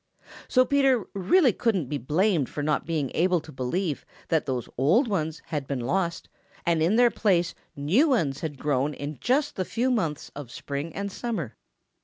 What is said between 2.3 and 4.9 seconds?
for not being able to believe that those